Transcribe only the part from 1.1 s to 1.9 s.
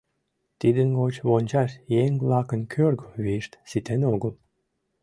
вончаш